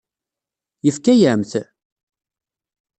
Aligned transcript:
Yefka-yam-t? 0.85 1.51